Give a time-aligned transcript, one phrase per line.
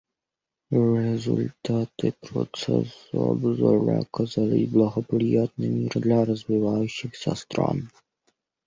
[0.71, 7.89] Результаты процесса обзора оказались благоприятными для развивающихся стран.